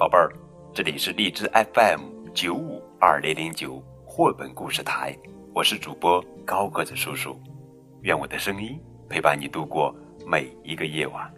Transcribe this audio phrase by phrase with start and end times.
[0.00, 0.32] 宝贝儿，
[0.72, 2.00] 这里是荔枝 FM
[2.32, 5.14] 九五二零零九绘本故事台，
[5.54, 7.38] 我是主播高个子叔叔，
[8.00, 9.94] 愿我的声音陪伴你度过
[10.26, 11.30] 每一个夜晚。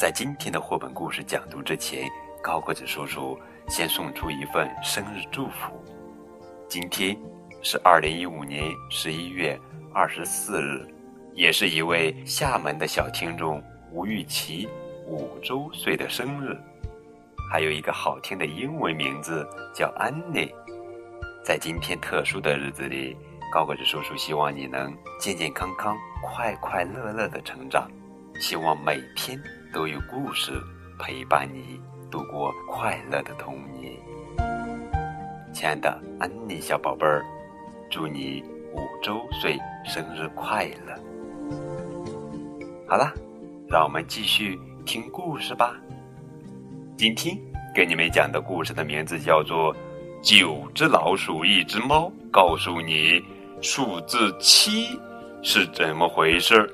[0.00, 2.08] 在今天的绘本故事讲读之前，
[2.42, 3.38] 高个子叔叔
[3.68, 5.70] 先送出一份生日祝福。
[6.66, 7.14] 今天
[7.60, 9.60] 是二零一五年十一月
[9.92, 10.88] 二十四日，
[11.34, 14.66] 也是一位厦门的小听众吴玉琪
[15.06, 16.58] 五周岁的生日。
[17.50, 20.52] 还有一个好听的英文名字叫安妮。
[21.44, 23.16] 在今天特殊的日子里，
[23.52, 27.88] 高个子叔叔希望你能健健康康、快快乐乐的成长，
[28.40, 29.38] 希望每天
[29.72, 30.52] 都有故事
[30.98, 31.80] 陪伴你
[32.10, 33.92] 度过快乐的童年。
[35.52, 37.22] 亲爱的安妮小宝贝儿，
[37.90, 40.98] 祝你五周岁生日快乐！
[42.88, 43.12] 好了，
[43.68, 45.76] 让我们继续听故事吧。
[47.04, 47.38] 今天
[47.74, 49.74] 给你们讲的故事的名字叫做
[50.22, 53.22] 《九只老鼠一只猫》，告诉你
[53.60, 54.86] 数字七
[55.42, 56.66] 是怎么回事。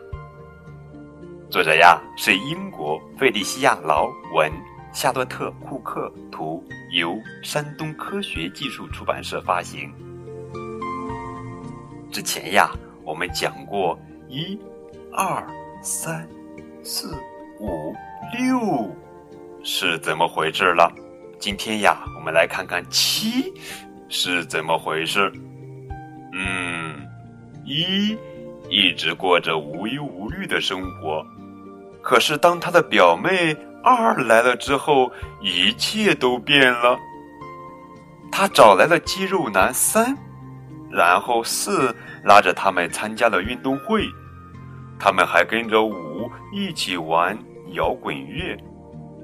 [1.51, 4.49] 作者呀是英国费利西亚·劳文、
[4.93, 9.93] 夏洛特·库克图，由山东科学技术出版社发行。
[12.13, 12.71] 之前呀，
[13.03, 14.57] 我们讲过一、
[15.13, 15.45] 二、
[15.83, 16.25] 三、
[16.85, 17.19] 四、
[17.59, 17.93] 五、
[18.39, 18.89] 六。
[19.63, 20.91] 是怎么回事了？
[21.39, 23.53] 今天呀，我们来看看七
[24.09, 25.31] 是怎么回事。
[26.33, 27.07] 嗯，
[27.65, 28.17] 一
[28.69, 31.25] 一直过着无忧无虑的生活，
[32.03, 36.99] 可是当他的表妹二来了之后，一切都变了。
[38.33, 40.17] 他找来了肌肉男三，
[40.91, 41.95] 然后四
[42.25, 44.07] 拉着他们参加了运动会，
[44.99, 47.39] 他们还跟着五一起玩
[47.73, 48.57] 摇滚乐。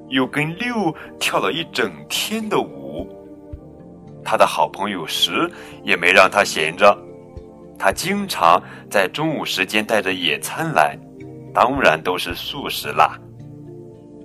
[0.09, 3.09] 又跟六跳了一整天的舞，
[4.25, 5.51] 他的好朋友十
[5.83, 6.97] 也没让他闲着，
[7.79, 10.97] 他经常在中午时间带着野餐来，
[11.53, 13.19] 当然都是素食啦。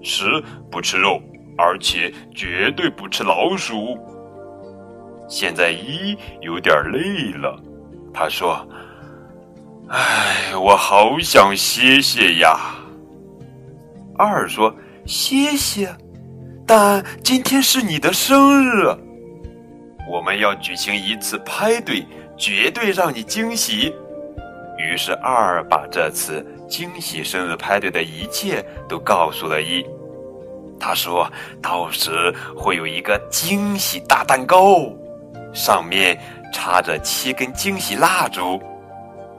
[0.03, 1.21] 十不吃肉，
[1.57, 3.97] 而且绝对不吃老鼠。
[5.27, 7.59] 现在一有点累了，
[8.13, 8.67] 他说
[9.89, 12.75] ：“唉，我好想歇歇呀。”
[14.15, 14.71] 二说。
[15.05, 15.93] 谢谢，
[16.65, 18.85] 但今天是你的生日，
[20.09, 22.05] 我们要举行一次派对，
[22.37, 23.93] 绝对让你惊喜。
[24.77, 29.85] 于是二把这次惊喜生日派对的一切都告诉了一。
[30.79, 31.29] 他说
[31.61, 34.91] 到时会有一个惊喜大蛋糕，
[35.53, 36.17] 上面
[36.53, 38.61] 插着七根惊喜蜡烛，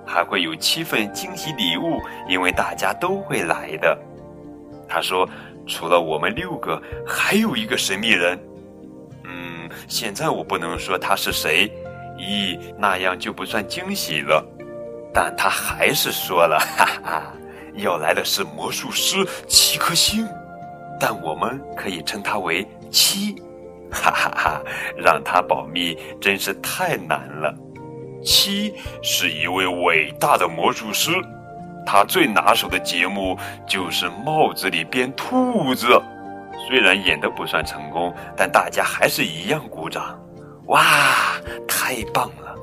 [0.04, 3.96] 还会有七份惊喜礼物，因为大家都会来的。
[4.88, 5.26] 他说。
[5.66, 8.38] 除了我们六个，还有一个神秘人。
[9.24, 11.70] 嗯，现在我不能说他是谁，
[12.18, 14.44] 咦，那样就不算惊喜了。
[15.14, 17.32] 但他还是说了，哈哈，
[17.74, 20.26] 要来的是魔术师七颗星，
[20.98, 23.34] 但我们可以称他为七，
[23.90, 24.62] 哈哈哈，
[24.96, 27.54] 让他保密真是太难了。
[28.24, 31.10] 七是一位伟大的魔术师。
[31.84, 35.86] 他最拿手的节目就是帽子里编兔子，
[36.68, 40.18] 虽然演的不算成功，但大家还是一样鼓掌。
[40.66, 40.84] 哇，
[41.66, 42.54] 太棒了！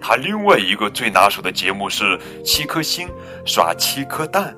[0.00, 3.08] 他另外一个最拿手的节目是七颗星
[3.46, 4.54] 耍七颗蛋，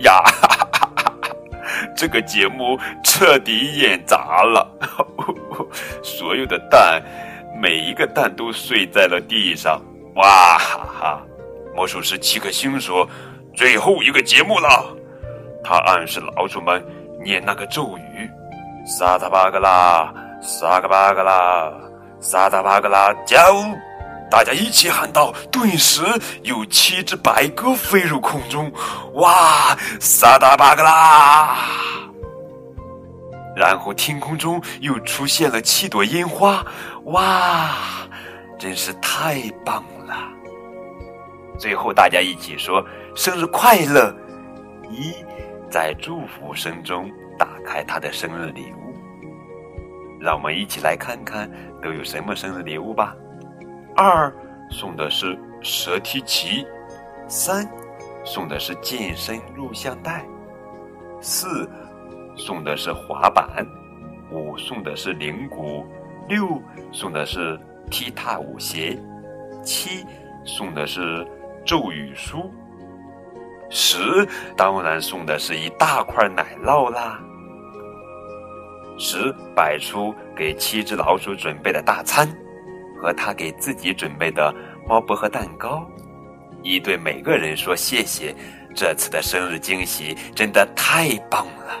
[0.00, 1.30] 呀，哈哈哈哈
[1.96, 4.70] 这个节目彻底演砸了，
[6.02, 7.02] 所有的蛋，
[7.60, 9.80] 每一个蛋都碎在了地上，
[10.14, 11.22] 哇哈哈！
[11.74, 13.08] 魔术师七颗星说
[13.54, 14.96] ：“最后一个节目了。”
[15.62, 16.84] 他暗示老鼠们
[17.22, 18.30] 念那个咒语
[18.86, 21.72] ：“萨达巴格拉，萨嘎巴格拉，
[22.18, 23.76] 萨达巴格拉，加呜！”
[24.30, 25.34] 大家一起喊道。
[25.50, 26.02] 顿时
[26.42, 28.72] 有七只白鸽飞入空中，
[29.14, 29.76] 哇！
[29.98, 31.56] 萨达巴格拉！
[33.56, 36.64] 然后天空中又出现了七朵烟花，
[37.06, 37.70] 哇！
[38.58, 40.14] 真是太棒了。
[41.60, 42.82] 最后，大家一起说
[43.14, 44.16] 生日快乐！
[44.88, 45.14] 一
[45.68, 48.94] 在祝福声中打开他的生日礼物，
[50.18, 51.50] 让我们一起来看看
[51.82, 53.14] 都有什么生日礼物吧。
[53.94, 54.34] 二
[54.70, 56.66] 送的是蛇梯旗，
[57.28, 57.68] 三
[58.24, 60.24] 送的是健身录像带，
[61.20, 61.68] 四
[62.36, 63.66] 送的是滑板，
[64.32, 65.84] 五送的是铃鼓，
[66.26, 66.58] 六
[66.90, 67.60] 送的是
[67.90, 68.98] 踢踏舞鞋，
[69.62, 70.06] 七
[70.46, 71.26] 送的是。
[71.64, 72.52] 咒语书，
[73.68, 74.26] 十
[74.56, 77.20] 当然送的是一大块奶酪啦。
[78.98, 82.28] 十摆出给七只老鼠准备的大餐，
[83.00, 84.54] 和他给自己准备的
[84.86, 85.88] 猫薄荷蛋糕。
[86.62, 88.34] 一对每个人说谢谢，
[88.74, 91.80] 这次的生日惊喜真的太棒了。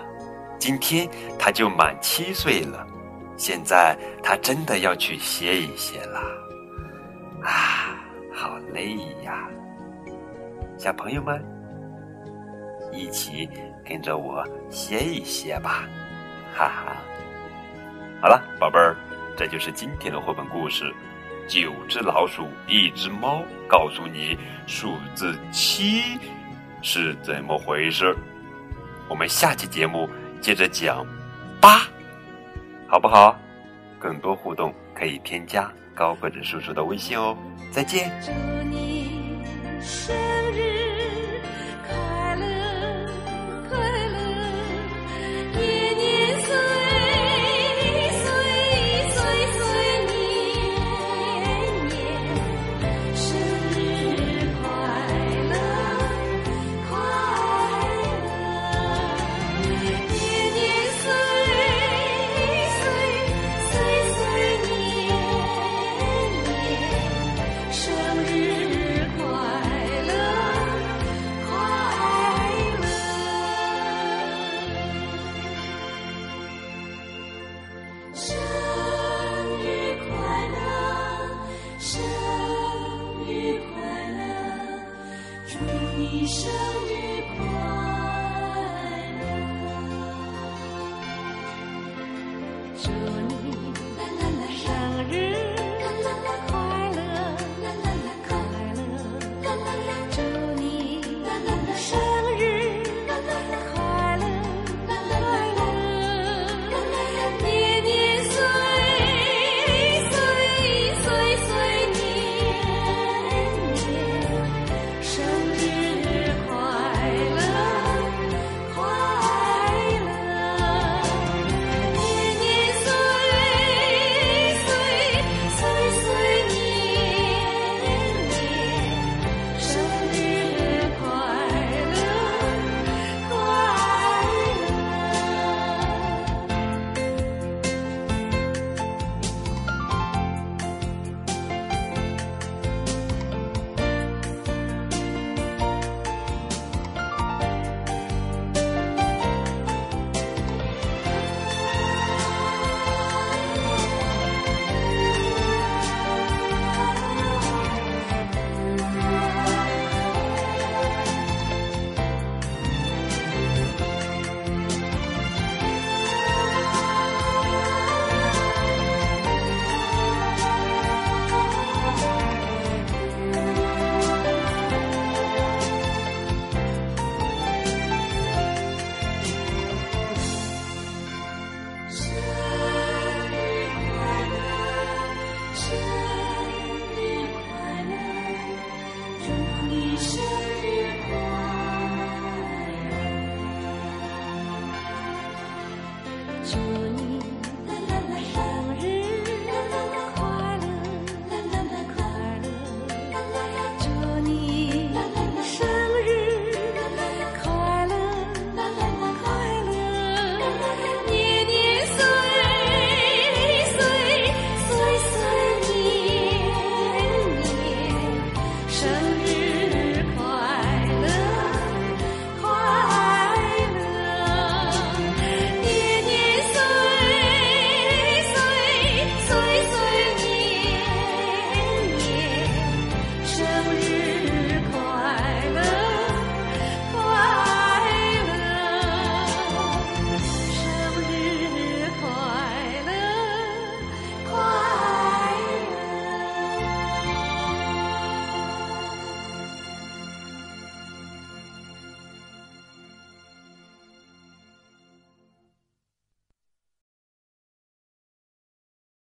[0.58, 2.86] 今天他就满七岁了，
[3.36, 6.20] 现在他真的要去歇一歇了。
[7.42, 8.00] 啊，
[8.32, 9.48] 好累呀！
[10.80, 11.44] 小朋友们，
[12.90, 13.46] 一起
[13.84, 15.86] 跟着我歇一歇吧，
[16.54, 16.96] 哈哈。
[18.22, 18.96] 好了，宝贝儿，
[19.36, 20.90] 这就是今天的绘本故事。
[21.46, 26.18] 九只老鼠，一只猫，告诉你数字七
[26.80, 28.16] 是怎么回事。
[29.06, 30.08] 我们下期节目
[30.40, 31.06] 接着讲
[31.60, 31.82] 八，
[32.88, 33.38] 好不好？
[33.98, 37.36] 更多互动可以添加高个子叔叔的微信哦。
[37.70, 38.10] 再见。
[38.24, 38.32] 祝
[38.70, 39.44] 你
[86.20, 86.89] 一生